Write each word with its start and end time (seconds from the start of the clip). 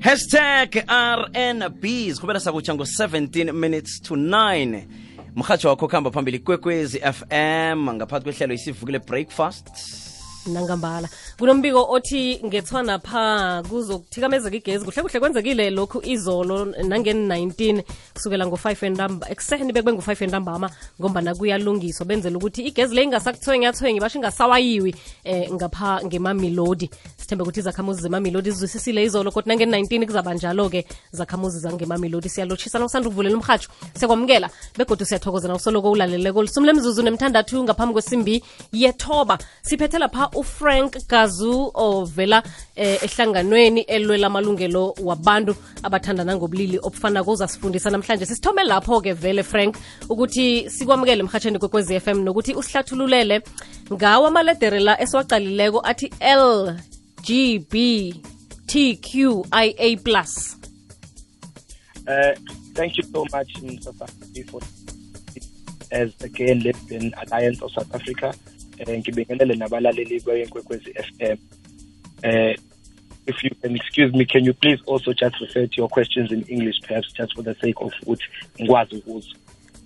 hashtag 0.00 0.84
rnb 0.88 1.84
sikhubela 1.84 2.40
sakutsha 2.40 2.74
ngo-17 2.74 3.52
minutes 3.52 4.00
to 4.02 4.14
9 4.14 4.82
mhatsho 5.36 5.68
wakho 5.68 5.88
kuhamba 5.88 6.10
phambili 6.10 6.38
kwekwezi 6.38 6.98
fm 6.98 7.90
ngaphakathi 7.90 8.24
kwehlelo 8.24 8.54
isivukile 8.54 8.98
breakfast 8.98 9.68
nangambala. 10.46 11.08
Kunombiko 11.38 11.86
othi 11.90 12.40
ngethwana 12.44 12.98
pha 12.98 13.62
kuzokuthikamezeka 13.68 14.56
igezi 14.56 14.84
kuhle 14.84 15.02
kuhle 15.02 15.20
kwenzekile 15.20 15.70
lokhu 15.70 16.02
izolo 16.04 16.64
nangen-19 16.64 17.82
kusukela 18.14 18.46
ngo-5 18.46 18.86
entamba 18.86 19.30
ekuseni 19.30 19.72
bekube 19.72 19.92
ngu-5 19.92 20.24
entambama 20.24 20.70
ngombana 21.00 21.34
kuyalungiswa 21.34 22.06
benzela 22.06 22.36
ukuthi 22.36 22.62
igezi 22.62 22.94
le 22.94 23.02
ingasakuthwenyathwenyi 23.02 24.00
basho 24.00 24.18
ingasawayiwi 24.18 24.94
eh, 25.24 25.52
ngapha 25.52 26.00
ngemamilodi 26.04 26.90
sithembe 27.16 27.42
ukuthi 27.42 27.60
izakhamuzi 27.60 28.02
zemamilodi 28.02 28.50
zizwisisile 28.50 29.04
izolo 29.04 29.30
kodwa 29.30 29.54
nangen-19 29.54 30.06
kuzaba 30.06 30.34
njalo-ke 30.34 30.84
zakhamuzi 31.12 31.58
zangemamilodi 31.58 32.28
siyalotshisa 32.28 32.84
usanda 32.84 33.08
ukuvulela 33.08 33.36
umhatsho 33.36 33.70
siyakwamukela 33.94 34.50
begodwa 34.78 35.06
siyathokoza 35.06 35.54
usoloko 35.54 35.90
ulaleleko. 35.90 36.42
Lemzuzu 36.42 37.02
nemthandathu 37.02 37.64
ngaphambi 37.64 37.92
kwesimbi 37.92 38.42
yethoba. 38.72 39.38
Siphethe 39.62 39.98
lapha 39.98 40.29
ufrank 40.34 41.06
gazu 41.08 41.70
ovela 41.74 42.42
eh, 42.76 42.98
ehlanganweni 43.04 43.80
elwela 43.80 44.26
amalungelo 44.26 44.94
wabantu 45.04 45.56
abathandana 45.82 46.36
ngobulili 46.36 46.78
obufanako 46.82 47.30
uzasifundisa 47.32 47.90
namhlanje 47.90 48.26
sisithome 48.26 48.64
lapho-ke 48.64 49.12
vele 49.12 49.42
frank 49.42 49.76
ukuthi 50.08 50.70
sikwamukele 50.70 51.20
emhatsheni 51.20 51.58
kwekwezi 51.58 52.00
FM 52.00 52.18
nokuthi 52.24 52.54
usihlathululele 52.54 53.42
ngawo 53.92 54.26
amaledere 54.26 54.80
la 54.80 55.00
esiwaqalileko 55.00 55.80
athi 55.84 56.12
LGBTQIA 57.22 58.36
plus 60.04 60.60
Uh, 62.08 62.34
thank 62.74 62.96
you 62.96 63.04
so 63.04 63.24
much, 63.32 63.52
Mr. 63.62 63.92
Safi, 63.94 64.50
for 64.50 64.60
as 65.92 66.12
again 66.22 66.60
Lesbian 66.60 67.12
Alliance 67.22 67.62
of 67.62 67.70
South 67.72 67.94
Africa. 67.94 68.34
Uh, 68.86 68.98
ngibingelele 68.98 69.54
nabalaleli 69.54 70.20
beyenkwekwezi 70.20 70.92
FM. 70.92 71.36
um 72.24 72.54
if 73.26 73.44
you 73.44 73.50
can 73.62 73.76
excuse 73.76 74.12
me, 74.12 74.24
can 74.24 74.44
you 74.44 74.54
please 74.54 74.82
also 74.86 75.12
just 75.12 75.40
refer 75.40 75.66
to 75.66 75.76
your 75.76 75.88
questions 75.88 76.32
in 76.32 76.42
English, 76.48 76.80
perhaps 76.86 77.12
just 77.12 77.34
for 77.34 77.42
the 77.42 77.54
sake 77.54 77.80
of 77.80 77.92
ukuthi 78.02 78.24
ngikwazi 78.60 78.96
ukuzwa. 78.96 79.36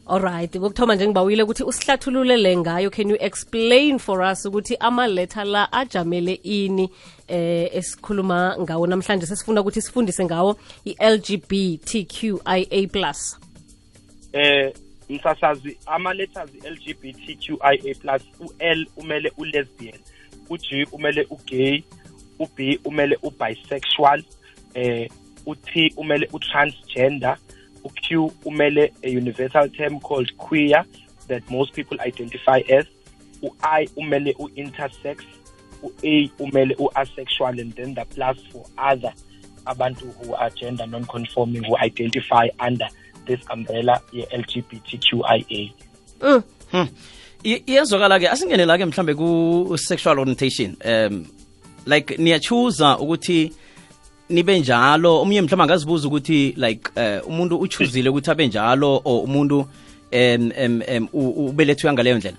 alright 0.06 0.58
kokuthoma 0.58 0.94
nje 0.94 1.06
ngibawile 1.06 1.42
ukuthi 1.42 1.64
usihlathululele 1.64 2.56
ngayo 2.56 2.90
can 2.90 3.10
you 3.10 3.16
explain 3.20 3.98
for 3.98 4.22
us 4.22 4.46
ukuthi 4.46 4.76
amaletha 4.76 5.44
la 5.44 5.72
ajamele 5.72 6.34
ini 6.34 6.90
eh 7.28 7.76
esikhuluma 7.76 8.56
ngawo 8.60 8.86
namhlanje 8.86 9.26
sesifuna 9.26 9.60
ukuthi 9.60 9.82
sifundise 9.82 10.24
ngawo 10.24 10.56
i-LGBTQIA 10.84 12.88
plus 12.92 13.38
Eh 14.32 14.72
msasazi 15.08 15.78
ama 15.86 16.14
letters 16.14 16.50
LGBTQIA+ 16.64 18.20
u-L 18.40 18.86
umele 18.96 19.32
u-lesbian, 19.36 19.98
u-G 20.50 20.86
umele 20.92 21.26
u-gay, 21.30 21.82
u-B 22.38 22.78
umele 22.84 23.18
u-bisexual, 23.22 24.22
eh 24.74 25.08
u-T 25.46 25.92
umele 25.96 26.28
u-transgender, 26.32 27.36
u-Q 27.84 28.32
umele 28.44 28.92
a 29.02 29.08
universal 29.08 29.70
term 29.70 30.00
called 30.00 30.36
queer 30.36 30.84
that 31.28 31.50
most 31.50 31.74
people 31.74 31.98
identify 32.08 32.60
as, 32.78 32.86
u-I 33.42 33.88
umele 33.96 34.34
u-intersex, 34.38 35.24
u-A 35.82 36.28
umele 36.38 36.74
u-asexual 36.78 37.60
and 37.60 37.74
then 37.74 37.94
the 37.94 38.04
plus 38.04 38.38
for 38.52 38.64
other 38.78 39.12
abantu 39.66 40.06
who 40.22 40.34
are 40.34 40.50
gender 40.50 40.86
non-conforming 40.86 41.64
who 41.64 41.76
identify 41.78 42.48
under 42.60 42.88
this 43.26 43.40
umbrella 43.52 44.00
ye-LGBTQIA. 44.12 45.72
mm. 46.20 46.42
hmm. 46.72 46.88
I- 47.44 47.62
iyezwakala-ke 47.66 48.28
asingenela-ke 48.28 48.84
mhlambe 48.84 49.14
ku-sexual 49.14 50.18
orientation 50.18 50.76
um 50.84 51.26
like 51.86 52.16
niyachuza 52.16 52.98
ukuthi 52.98 53.52
nibe 54.28 54.58
njalo 54.60 55.20
omunye 55.20 55.42
mhlawumbe 55.42 55.62
angazibuza 55.62 56.08
ukuthi 56.08 56.54
like 56.56 56.90
uh, 56.96 57.28
umuntu 57.28 57.58
uchuzile 57.58 58.08
ukuthi 58.08 58.30
abe 58.30 58.46
njalo 58.46 59.02
or 59.04 59.24
umuntu 59.24 59.68
um, 60.12 60.52
um, 60.64 60.82
um, 60.96 61.08
ubelethwe 61.12 61.92
ngaleyo 61.92 62.16
ndlela 62.16 62.36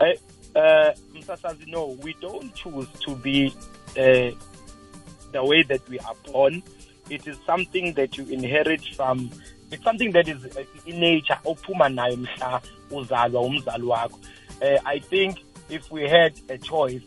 Uh, 0.00 0.10
uh, 0.56 0.90
Msasazi, 1.14 1.64
no, 1.66 1.96
we 2.02 2.14
don't 2.20 2.52
choose 2.54 2.88
to 3.00 3.14
be 3.14 3.52
uh, 3.96 4.30
the 5.32 5.42
way 5.42 5.62
that 5.62 5.88
we 5.88 5.98
are 5.98 6.16
born. 6.32 6.62
It 7.10 7.26
is 7.26 7.36
something 7.46 7.92
that 7.94 8.16
you 8.16 8.24
inherit 8.26 8.82
from. 8.96 9.30
It's 9.70 9.82
something 9.82 10.12
that 10.12 10.28
is 10.28 10.44
uh, 10.56 10.64
in 10.86 11.00
nature. 11.00 11.38
Ophuma. 11.44 11.90
Uh, 14.62 14.78
I 14.86 14.98
think 15.00 15.38
if 15.68 15.90
we 15.90 16.08
had 16.08 16.38
a 16.48 16.58
choice, 16.58 17.02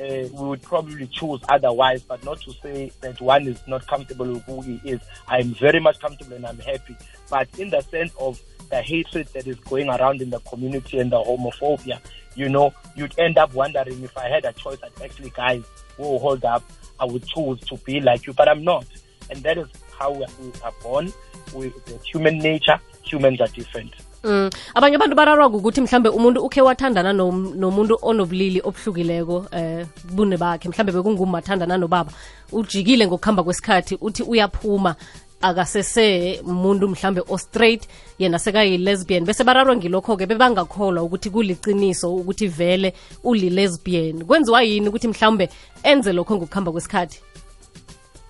uh, 0.00 0.28
we 0.32 0.48
would 0.48 0.62
probably 0.62 1.06
choose 1.06 1.40
otherwise, 1.48 2.02
but 2.02 2.22
not 2.24 2.40
to 2.42 2.52
say 2.62 2.92
that 3.00 3.20
one 3.20 3.46
is 3.46 3.60
not 3.66 3.86
comfortable 3.86 4.26
with 4.26 4.42
who 4.44 4.60
he 4.62 4.80
is. 4.84 5.00
I'm 5.28 5.54
very 5.54 5.80
much 5.80 6.00
comfortable 6.00 6.36
and 6.36 6.46
I'm 6.46 6.58
happy. 6.58 6.96
But 7.30 7.48
in 7.58 7.70
the 7.70 7.80
sense 7.82 8.12
of 8.18 8.40
the 8.68 8.82
hatred 8.82 9.28
that 9.34 9.46
is 9.46 9.56
going 9.60 9.88
around 9.88 10.20
in 10.20 10.30
the 10.30 10.40
community 10.40 10.98
and 10.98 11.10
the 11.12 11.18
homophobia, 11.18 12.00
you 12.34 12.48
know, 12.48 12.74
you'd 12.94 13.18
end 13.18 13.38
up 13.38 13.54
wondering 13.54 14.02
if 14.02 14.16
I 14.16 14.28
had 14.28 14.44
a 14.44 14.52
choice, 14.52 14.78
I'd 14.82 15.02
actually, 15.02 15.30
guys, 15.30 15.64
whoa, 15.96 16.18
hold 16.18 16.44
up, 16.44 16.62
I 17.00 17.04
would 17.04 17.26
choose 17.26 17.60
to 17.60 17.76
be 17.78 18.00
like 18.00 18.26
you, 18.26 18.32
but 18.32 18.48
I'm 18.48 18.64
not. 18.64 18.86
And 19.30 19.42
that 19.42 19.58
is 19.58 19.66
how 19.98 20.12
we 20.12 20.24
are 20.62 20.74
born. 20.82 21.12
with 21.54 21.72
human 22.04 22.38
nature. 22.38 22.78
Humans 23.02 23.40
are 23.40 23.48
different. 23.48 23.92
Mm. 24.24 24.50
abanye 24.74 24.96
abantu 24.96 25.16
bararwa 25.16 25.46
ukuthi 25.46 25.80
mhlambe 25.80 26.08
umuntu 26.08 26.40
ukhe 26.40 26.62
wathandana 26.62 27.12
nom- 27.12 27.54
nomuntu 27.56 27.98
onobulili 28.02 28.60
obuhlukileko 28.64 29.46
eh 29.52 29.86
bune 30.14 30.36
bakhe 30.36 30.68
mhlambe 30.68 30.92
bekunguma 30.92 31.38
athandana 31.38 31.78
nobaba 31.78 32.12
ujikile 32.52 33.06
ngokuhamba 33.06 33.42
kwesikhathi 33.42 33.98
uthi 34.00 34.22
uyaphuma 34.22 34.96
akasese 35.40 36.40
muntu 36.44 36.88
mhlambe 36.88 37.22
o-straight 37.28 37.88
yena 38.18 38.38
sekayi-lesbian 38.38 39.24
bese 39.24 39.44
bararwa 39.44 39.76
ngilokho-ke 39.76 40.26
bebangakholwa 40.26 41.02
ukuthi 41.02 41.30
kuliciniso 41.30 42.14
ukuthi 42.14 42.48
vele 42.48 42.94
uli-lesbian 43.24 44.24
kwenziwa 44.24 44.62
yini 44.62 44.88
ukuthi 44.88 45.08
mhlawumbe 45.08 45.48
enze 45.82 46.12
lokho 46.12 46.36
ngokuhamba 46.36 46.72
kwesikhathi 46.72 47.20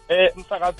Uh, 0.09 0.28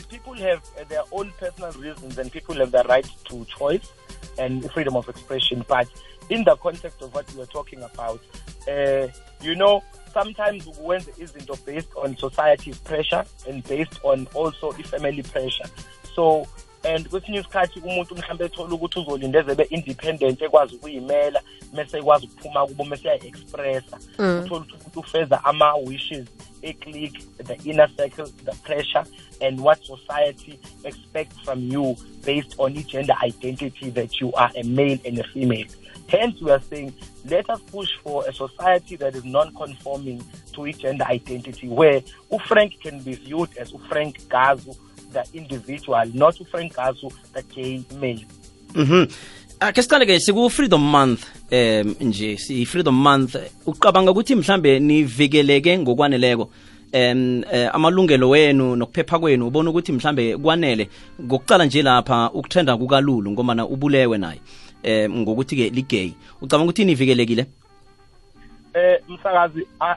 people 0.09 0.35
have 0.35 0.63
uh, 0.81 0.85
their 0.89 1.03
own 1.13 1.33
personal 1.39 1.73
reasons 1.73 2.17
and 2.19 2.31
people 2.31 2.55
have 2.55 2.71
the 2.71 2.85
right 2.89 3.09
to 3.25 3.45
choice 3.47 3.93
and 4.39 4.71
freedom 4.73 4.97
of 4.97 5.09
expression. 5.09 5.65
But 5.67 5.89
in 6.31 6.45
the 6.45 6.57
context 6.57 7.03
of 7.03 7.13
what 7.15 7.33
we 7.35 7.43
are 7.43 7.47
talking 7.47 7.83
about, 7.83 8.21
uh, 8.69 9.09
you 9.43 9.55
know, 9.57 9.83
sometimes 10.13 10.67
when 10.79 11.03
there 11.03 11.15
isn't 11.19 11.67
based 11.67 11.89
on 11.97 12.17
society's 12.17 12.79
pressure 12.79 13.25
and 13.49 13.63
based 13.65 13.99
on 14.03 14.27
also 14.35 14.73
i-family 14.73 15.23
pressure. 15.23 15.67
So, 16.15 16.47
and 16.85 17.09
kwesinye 17.09 17.39
isikhathi 17.39 17.81
umuntu 17.81 18.15
mhlawumbe 18.15 18.45
ethola 18.45 18.75
ukuthi 18.75 18.99
uzolinda 18.99 19.39
eze 19.41 19.55
be-independent 19.55 20.43
ekwazi 20.43 20.75
ukuyimela 20.77 21.43
mese 21.73 21.99
ekwazi 21.99 22.27
ukuphuma 22.27 22.67
kubo 22.67 22.85
mese 22.85 23.09
eya-expressa 23.09 23.99
Mm. 24.19 24.41
uthole 24.45 24.61
ukuthi 24.61 24.75
umuntu 24.75 25.01
ufeza 25.01 25.45
ama-wishes 25.45 26.27
e-click 26.67 27.13
the 27.39 27.57
inner 27.65 27.89
circle 27.97 28.27
the 28.45 28.53
pressure 28.65 29.05
and 29.41 29.61
what 29.61 29.83
society 29.85 30.59
expects 30.85 31.39
from 31.41 31.61
you 31.61 31.97
based 32.25 32.55
on 32.59 32.75
your 32.75 32.85
gender 32.85 33.15
identity 33.23 33.91
that 33.91 34.21
you 34.21 34.33
are 34.33 34.51
a 34.57 34.63
male 34.65 34.99
and 35.05 35.19
a 35.19 35.25
female 35.29 35.67
hence 36.09 36.41
we 36.41 36.51
are 36.51 36.61
saying 36.63 36.93
let 37.27 37.49
us 37.51 37.61
push 37.63 37.89
for 38.03 38.27
a 38.29 38.33
society 38.33 38.97
that 38.97 39.15
is 39.15 39.25
non-conforming 39.25 40.23
to 40.53 40.65
its 40.65 40.79
gender 40.79 41.05
identity 41.05 41.69
where 41.69 42.01
ufrank 42.31 42.81
can 42.81 43.01
be 43.01 43.15
viewed 43.15 43.49
as 43.59 43.73
ufrank 43.73 44.21
gazu 44.29 44.77
the 45.13 45.25
individual 45.35 46.03
not 46.15 46.35
ufrank 46.37 46.73
gazu 46.75 47.11
the 47.33 47.43
gay 47.43 47.85
male 47.97 48.21
Mhm. 48.73 49.11
Ake 49.61 49.83
siqale-ke 49.83 50.21
siku-freedom 50.21 50.81
month 50.81 51.25
um 51.53 51.95
nje 52.01 52.37
si-freedom 52.37 52.95
month. 52.95 53.37
Ucabanga 53.67 54.11
ukuthi 54.11 54.35
mhlambe 54.35 54.81
nivikeleke 54.81 55.79
ngokwaneleko. 55.79 56.51
Um 56.93 57.45
eh, 57.53 57.75
amalungelo 57.75 58.29
wenu 58.29 58.77
nokuphepha 58.77 59.19
kwenu 59.19 59.47
ubona 59.47 59.71
ukuthi 59.71 59.93
mhlambe 59.93 60.37
kwanele. 60.37 60.89
Ngokucala 61.23 61.65
nje 61.65 61.83
lapha 61.83 62.31
ukutrenda 62.31 62.77
kukalulu 62.77 63.31
ngomana 63.31 63.67
ubulewe 63.67 64.19
naye 64.19 64.41
um 64.85 65.21
ngokuthi-ke 65.21 65.71
ligay. 65.71 66.13
Ucabanga 66.41 66.65
ukuthi 66.65 66.85
nivikelekile? 66.85 67.47
Uh, 68.75 69.09
Msakazi, 69.09 69.67
uh, 69.81 69.95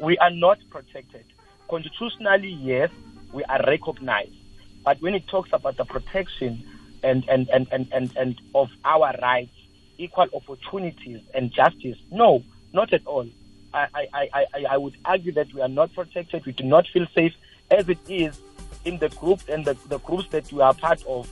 we 0.00 0.16
are 0.18 0.34
not 0.34 0.58
protected. 0.70 1.24
Constitutionally, 1.68 2.56
yes, 2.62 2.90
we 3.32 3.42
are 3.44 3.60
recognized. 3.66 4.36
But 4.84 5.02
when 5.02 5.14
it 5.14 5.26
talks 5.26 5.52
about 5.52 5.76
the 5.76 5.84
protection 5.84 6.62
and, 7.02 7.28
and, 7.28 7.48
and, 7.50 7.66
and, 7.72 7.88
and, 7.92 8.16
and 8.16 8.40
of 8.54 8.70
our 8.84 9.14
rights, 9.20 9.52
equal 9.98 10.28
opportunities 10.34 11.20
and 11.34 11.52
justice, 11.52 11.98
no, 12.10 12.42
not 12.72 12.92
at 12.92 13.06
all. 13.06 13.26
I, 13.72 13.86
I, 13.94 14.28
I, 14.32 14.64
I, 14.70 14.76
would 14.76 14.96
argue 15.04 15.30
that 15.32 15.52
we 15.54 15.60
are 15.60 15.68
not 15.68 15.94
protected. 15.94 16.44
We 16.44 16.52
do 16.52 16.64
not 16.64 16.88
feel 16.88 17.06
safe. 17.14 17.32
As 17.70 17.88
it 17.88 17.98
is, 18.08 18.40
in 18.84 18.98
the 18.98 19.08
group 19.10 19.40
and 19.48 19.64
the, 19.64 19.74
the 19.88 19.98
groups 19.98 20.28
that 20.30 20.52
we 20.52 20.60
are 20.60 20.74
part 20.74 21.04
of, 21.06 21.30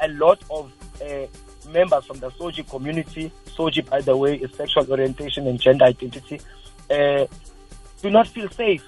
a 0.00 0.08
lot 0.08 0.42
of 0.50 0.72
uh, 1.02 1.26
members 1.70 2.04
from 2.06 2.18
the 2.20 2.30
SOGI 2.30 2.68
community, 2.68 3.32
SOGI, 3.46 3.88
by 3.88 4.00
the 4.00 4.16
way, 4.16 4.36
is 4.36 4.54
sexual 4.54 4.90
orientation 4.90 5.46
and 5.46 5.60
gender 5.60 5.84
identity, 5.84 6.40
uh, 6.90 7.26
do 8.00 8.10
not 8.10 8.28
feel 8.28 8.48
safe. 8.50 8.84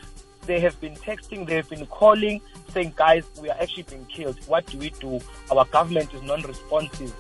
They 0.50 0.58
have 0.58 0.80
been 0.80 0.96
texting, 0.96 1.46
they 1.46 1.54
have 1.54 1.68
been 1.68 1.86
calling, 1.86 2.40
saying, 2.72 2.94
guys, 2.96 3.22
we 3.40 3.48
are 3.50 3.56
actually 3.60 3.84
being 3.84 4.04
killed. 4.06 4.36
What 4.48 4.66
do 4.66 4.78
we 4.78 4.90
do? 4.90 5.20
Our 5.48 5.64
government 5.66 6.12
is 6.12 6.22
non 6.22 6.42
responsive. 6.42 7.14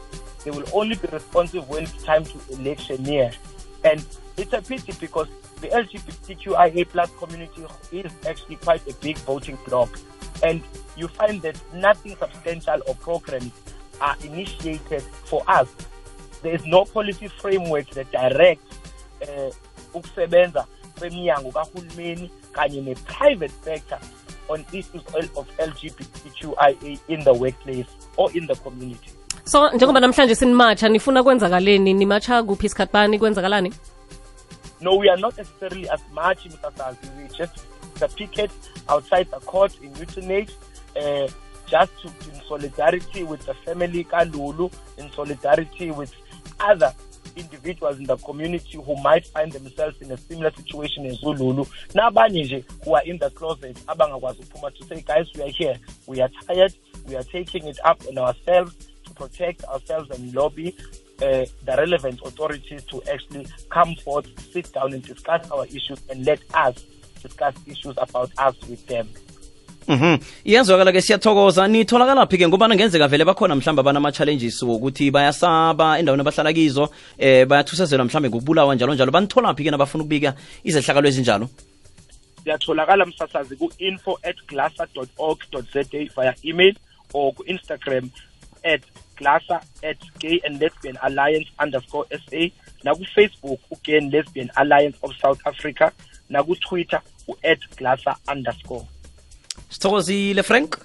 They 0.44 0.50
will 0.50 0.64
only 0.72 0.96
be 0.96 1.06
responsive 1.12 1.68
when 1.68 1.84
it's 1.84 2.02
time 2.02 2.24
to 2.24 2.40
electioneer. 2.54 3.30
And 3.84 4.04
it's 4.36 4.52
a 4.52 4.60
pity 4.60 4.94
because 4.98 5.28
the 5.60 5.68
LGBTQIA 5.68 6.88
plus 6.88 7.08
community 7.20 7.62
is 7.92 8.10
actually 8.26 8.56
quite 8.56 8.84
a 8.88 8.94
big 8.94 9.16
voting 9.18 9.58
bloc. 9.64 9.96
And 10.42 10.60
you 10.96 11.06
find 11.06 11.40
that 11.42 11.56
nothing 11.72 12.16
substantial 12.16 12.82
or 12.88 12.96
programs 12.96 13.52
are 14.00 14.16
initiated 14.24 15.02
for 15.02 15.44
us. 15.46 15.68
There 16.42 16.52
is 16.52 16.66
no 16.66 16.84
policy 16.84 17.28
framework 17.28 17.90
that 17.90 18.10
directs 18.10 18.76
uh, 19.22 19.52
kanye 22.52 22.80
ne-private 22.80 23.52
sector 23.64 23.98
on 24.48 24.64
issues 24.72 25.02
of 25.36 25.46
LGBTQIA 25.58 26.98
in 27.08 27.24
the 27.24 27.32
workplace 27.32 27.86
or 28.16 28.30
in 28.36 28.46
the 28.46 28.54
community. 28.54 29.10
so 29.44 29.70
njengoba 29.70 30.00
namhlanje 30.00 30.34
sinimatsha 30.34 30.88
nifuna 30.88 31.22
kwenzakaleni 31.22 31.94
nimatsha 31.94 32.42
kuphi 32.42 32.66
isikhathi 32.66 32.92
bani 32.92 33.18
kwenzakalani 33.18 33.72
No, 34.82 34.96
we 34.96 35.10
are 35.10 35.20
not 35.20 35.36
necessarily 35.36 35.86
as 35.90 36.00
much 36.14 36.46
in 36.46 36.52
Sasazi. 36.52 37.06
We 37.18 37.28
just 37.36 37.66
the 37.98 38.08
picket 38.08 38.50
outside 38.88 39.30
the 39.30 39.38
court 39.40 39.76
in 39.82 39.92
Utenage, 39.92 40.50
uh, 40.96 41.28
just 41.66 41.92
to, 42.00 42.08
in 42.32 42.40
solidarity 42.48 43.22
with 43.22 43.44
the 43.44 43.52
family 43.52 44.04
Kalulu, 44.04 44.72
in 44.96 45.12
solidarity 45.12 45.90
with 45.90 46.12
other 46.60 46.94
individuals 47.36 47.98
in 47.98 48.04
the 48.04 48.16
community 48.18 48.78
who 48.78 48.96
might 49.02 49.26
find 49.26 49.52
themselves 49.52 50.00
in 50.00 50.10
a 50.12 50.16
similar 50.16 50.50
situation 50.52 51.06
as 51.06 51.20
Zululu. 51.20 51.68
Nabanye 51.94 52.44
nje 52.44 52.64
who 52.84 52.94
are 52.94 53.04
in 53.04 53.18
the 53.18 53.30
closet, 53.30 53.76
abangakwazi 53.86 54.42
ukuphuma 54.42 54.74
to 54.76 54.84
say, 54.86 55.00
guys, 55.00 55.26
we 55.34 55.42
are 55.42 55.48
here. 55.50 55.76
We 56.06 56.20
are 56.20 56.30
tired. 56.46 56.74
We 57.06 57.16
are 57.16 57.24
taking 57.24 57.66
it 57.66 57.78
up 57.84 58.02
on 58.08 58.18
ourselves 58.18 58.74
to 59.04 59.14
protect 59.14 59.64
ourselves 59.64 60.10
and 60.10 60.34
lobby 60.34 60.74
uh, 61.22 61.44
the 61.64 61.74
relevant 61.76 62.20
authorities 62.24 62.82
to 62.84 63.02
actually 63.12 63.46
come 63.70 63.94
forth, 63.96 64.26
sit 64.52 64.72
down 64.72 64.92
and 64.92 65.02
discuss 65.02 65.50
our 65.50 65.66
issues 65.66 66.00
and 66.08 66.24
let 66.24 66.40
us 66.54 66.84
discuss 67.22 67.54
issues 67.66 67.94
about 67.98 68.30
us 68.38 68.54
with 68.68 68.86
them. 68.86 69.08
Mhm. 69.88 70.18
iyazwakala 70.44 70.92
ke 70.92 71.00
siyathokoza. 71.00 71.68
Nitholakala 71.68 72.26
phi 72.26 72.38
ke 72.38 72.48
ngobana 72.48 72.74
ngenzeka 72.74 73.08
vele 73.08 73.24
bakhona 73.24 73.54
mhlawumbe 73.56 73.80
abanama-challenges 73.80 74.62
wokuthi 74.62 75.10
bayasaba 75.10 75.98
endaweni 75.98 76.20
abahlala 76.20 76.52
kizo 76.52 76.90
eh 77.18 77.46
bayathusazelwa 77.46 78.04
mhlawumbe 78.04 78.28
ngokubulawa 78.28 78.74
njalo 78.74 78.94
njalo. 78.94 79.10
Banithola 79.12 79.54
phi 79.54 79.64
ke 79.64 79.70
nabafuna 79.70 80.04
ukubika 80.04 80.34
izehlakalo 80.64 81.08
ezinjalo? 81.08 81.48
Siyatholakala 82.44 83.06
msasazi 83.06 83.56
ku-info 83.56 84.18
at 84.22 84.36
glassa.org.za 84.48 85.82
via 86.16 86.34
email 86.44 86.74
or 87.14 87.32
ku-instagram 87.34 88.10
at 88.64 88.82
glasa 89.16 89.60
at 89.82 89.98
gay 90.18 90.40
and 90.44 90.60
lesbian 90.60 90.96
alliance 91.02 91.48
underscore 91.58 92.06
sa 92.10 92.50
nakufacebook 92.84 93.60
u-gay 93.70 93.98
and 93.98 94.12
lesbian 94.12 94.50
alliance 94.56 94.96
of 95.02 95.12
south 95.20 95.40
africa 95.46 95.90
nakutwitter 96.30 97.00
u-at 97.28 97.60
glassa 97.76 98.16
underscore 98.32 98.86
sithokozile 99.68 100.42
frank 100.42 100.78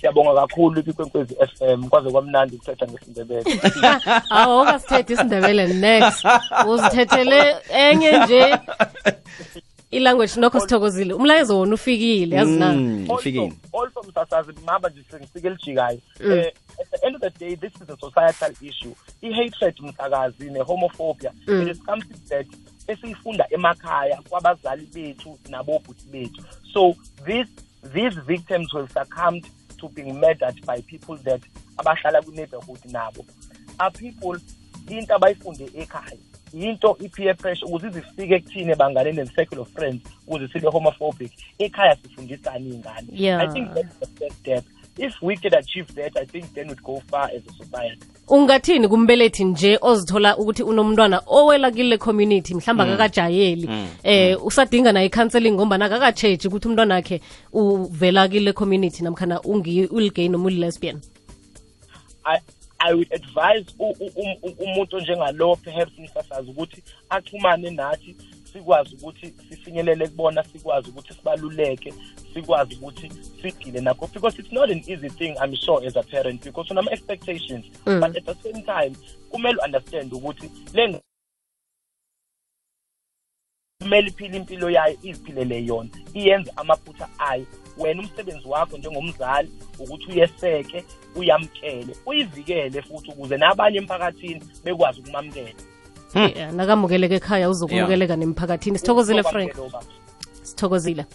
siyabonga 0.00 0.34
kakhulu 0.34 0.82
kwikwenkwezi 0.82 1.36
f 1.40 1.62
m. 1.62 1.88
Kwaze 1.88 2.10
kwamnandi 2.10 2.56
ukuthetha 2.56 2.86
ngesindebele. 2.86 3.60
Awu 4.30 4.60
okasithethe 4.60 5.12
isindebele 5.12 5.66
next. 5.66 6.24
Uzithethele 6.68 7.56
enye 7.68 8.18
nje 8.18 8.58
ilanguage 9.90 10.40
nokho 10.40 10.60
sithokozile. 10.60 11.14
Umlayezo 11.14 11.58
wona 11.58 11.74
ufikile 11.74 12.36
yazi 12.36 12.58
na? 12.58 12.72
Mm, 12.72 13.00
also, 13.02 13.14
ufikile. 13.14 13.52
also 13.72 14.02
msasazi 14.08 14.52
mhamba 14.64 14.88
nje 14.88 15.04
sengifike 15.10 15.46
elijikayo. 15.46 15.98
Um 16.24 16.32
at 16.80 16.90
the 16.90 17.06
end 17.06 17.16
of 17.16 17.22
the 17.22 17.30
day 17.30 17.56
this 17.56 17.72
is 17.74 17.90
a 17.90 17.96
societal 18.00 18.52
issue. 18.60 18.94
I-hatred 19.22 19.74
msakazi 19.80 20.50
ne-homophobia. 20.50 21.32
It 21.46 21.68
is 21.68 21.78
something 21.86 22.18
that 22.28 22.46
esiyifunda 22.92 23.46
emakhaya 23.50 24.22
kwabazali 24.28 24.86
bethu 24.94 25.38
nabobhuti 25.48 26.06
bethu. 26.06 26.42
So 26.72 26.96
this 27.26 27.48
these 27.94 28.20
victims 28.26 28.72
will 28.74 28.88
succumb 28.88 29.40
to 29.78 29.88
being 29.88 30.20
murdered 30.20 30.64
by 30.66 30.80
people 30.82 31.16
that 31.16 31.40
abahlala 31.78 32.22
kwi-neighborhood 32.22 32.80
nabo. 32.92 33.24
Are 33.78 33.90
people 33.90 34.38
into 34.88 35.14
abayifunde 35.14 35.70
ekhaya 35.74 36.18
yinto 36.52 36.96
i-peer 37.00 37.36
pressure 37.36 37.66
ukuze 37.66 37.88
izifike 37.88 38.34
ekuthini 38.34 38.72
ebanganeni 38.72 39.20
and-circle 39.20 39.60
of 39.60 39.72
friends 39.72 40.02
ukuze 40.26 40.48
sibe 40.48 40.68
homophobic 40.68 41.32
ekhaya 41.58 41.96
sifundisani 41.96 42.70
iy'ngane. 42.70 43.08
Yeah. 43.12 43.42
i 43.42 43.48
think 43.52 43.74
that's 43.74 43.98
the 43.98 44.06
first 44.06 44.36
step 44.36 44.64
if 45.06 45.22
we 45.22 45.36
could 45.36 45.54
achieve 45.54 45.86
that 45.94 46.16
i 46.16 46.26
think 46.26 46.44
then 46.54 46.68
we'd 46.68 46.82
go 46.82 47.02
far 47.10 47.24
as 47.36 47.42
a 47.48 47.64
society. 47.64 47.98
Ungathini 48.28 48.88
kumbelethi 48.88 49.44
nje 49.44 49.78
ozithola 49.80 50.36
ukuthi 50.36 50.62
unomntwana 50.62 51.22
owela 51.26 51.70
kile 51.70 51.98
community 51.98 52.54
mhlawumbe 52.54 52.82
akakajayeli 52.84 53.68
eh 54.02 54.46
usadinga 54.46 54.92
naye 54.92 55.06
i-counseling 55.06 55.50
ngombana 55.52 55.84
akakatsheji 55.84 56.48
ukuthi 56.48 56.68
umntwana 56.68 56.94
wakhe 56.94 57.20
uvela 57.52 58.28
kile 58.28 58.52
community 58.52 59.02
namkhana 59.04 59.36
ungi- 59.40 59.88
uligay 59.90 60.28
noma 60.28 60.44
uli-lesbian 60.46 61.00
I 62.24 62.38
I 62.78 62.94
would 62.94 63.12
advise 63.12 63.66
um- 63.78 64.54
umuntu 64.58 64.96
onjengalo 64.96 65.56
perhaps 65.56 65.92
umsasazi 65.98 66.50
ukuthi 66.50 66.82
axhumane 67.10 67.70
nathi 67.70 68.16
sikwazi 68.52 68.94
ukuthi 68.94 69.34
sifinyelele 69.48 70.08
kubona 70.08 70.44
sikwazi 70.44 70.90
ukuthi 70.90 71.14
sibaluleke 71.14 71.94
sikwazi 72.34 72.74
ukuthi 72.74 73.10
sidile 73.42 73.80
nakho 73.80 74.06
because 74.06 74.42
it's 74.42 74.52
not 74.52 74.70
an 74.70 74.82
easy 74.86 75.10
thing 75.10 75.34
i'm 75.44 75.56
sure 75.56 75.86
as 75.86 75.96
a 75.96 76.02
parent 76.02 76.44
because 76.44 76.72
unama 76.72 76.92
expectations 76.92 77.66
Mm. 77.86 78.00
but 78.00 78.16
at 78.16 78.24
the 78.24 78.34
same 78.34 78.62
time 78.62 78.96
kumele 79.30 79.58
understand 79.64 80.12
ukuthi 80.12 80.50
le 80.74 81.00
kumele 83.80 84.08
iphile 84.08 84.36
impilo 84.36 84.70
yayo 84.70 84.98
iziphilele 85.02 85.64
yona 85.64 85.90
iyenze 86.14 86.52
amaphutha 86.56 87.08
ayo. 87.18 87.46
Wena 87.78 88.00
umsebenzi 88.00 88.48
wakho 88.48 88.78
njengomzali 88.78 89.50
ukuthi 89.78 90.06
uyeseke 90.12 90.84
uyamkele 91.16 91.96
uyivikele 92.06 92.82
futhi 92.82 93.10
ukuze 93.10 93.36
nabanye 93.36 93.78
emphakathini 93.78 94.42
bekwazi 94.64 95.00
ukumamkela 95.00 95.46
yeah, 95.46 95.69
nakamukeleka 96.52 97.14
ekhaya 97.14 97.50
uzokumukeleka 97.50 98.16
nemphakathini. 98.16 98.78
Sithokozile 98.78 99.22
frank. 99.22 99.52
Sithokozile 100.42 101.06